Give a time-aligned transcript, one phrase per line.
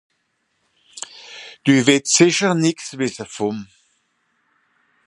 [1.63, 3.25] Dü wìtt sìcher nìx vùm wìsse?